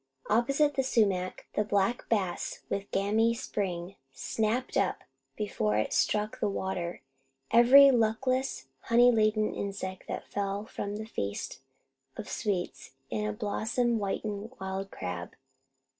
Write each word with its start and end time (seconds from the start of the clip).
Opposite 0.31 0.73
the 0.73 0.81
sumac, 0.81 1.45
the 1.53 1.63
black 1.63 2.09
bass, 2.09 2.63
with 2.69 2.89
gamy 2.89 3.35
spring, 3.35 3.97
snapped 4.13 4.75
up, 4.75 5.03
before 5.35 5.77
it 5.77 5.93
struck 5.93 6.39
the 6.39 6.49
water, 6.49 7.01
every 7.51 7.91
luckless, 7.91 8.65
honey 8.85 9.11
laden 9.11 9.53
insect 9.53 10.07
that 10.07 10.25
fell 10.27 10.65
from 10.65 10.95
the 10.95 11.05
feast 11.05 11.59
of 12.17 12.27
sweets 12.27 12.95
in 13.11 13.27
a 13.27 13.31
blossom 13.31 13.99
whitened 13.99 14.51
wild 14.59 14.89
crab. 14.89 15.35